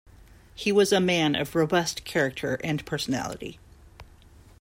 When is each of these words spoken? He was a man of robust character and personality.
He 0.55 0.71
was 0.71 0.91
a 0.91 0.99
man 0.99 1.35
of 1.35 1.53
robust 1.53 2.05
character 2.05 2.59
and 2.63 2.83
personality. 2.87 3.59